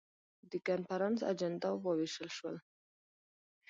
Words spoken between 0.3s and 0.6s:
د